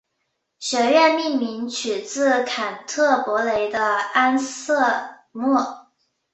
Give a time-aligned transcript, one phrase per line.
[0.57, 5.77] 学院命名取自坎特伯雷的安瑟莫。